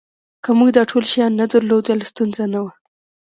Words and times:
که 0.43 0.49
موږ 0.57 0.69
دا 0.77 0.83
ټول 0.91 1.03
شیان 1.11 1.31
نه 1.41 1.45
درلودل 1.51 1.99
ستونزه 2.11 2.45
نه 2.53 2.59
وه 2.63 2.73